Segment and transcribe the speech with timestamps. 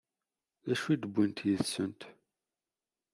[0.67, 2.01] D acu i d-wwint yid-sent?